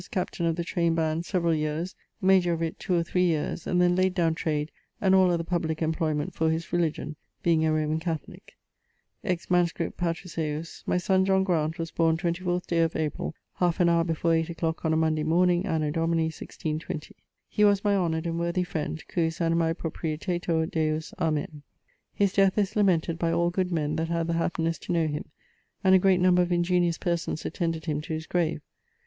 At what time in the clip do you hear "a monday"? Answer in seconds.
14.91-15.21